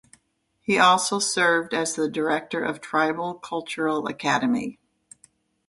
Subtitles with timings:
[0.61, 4.79] He also served as the director of Tribal Cultural Academy.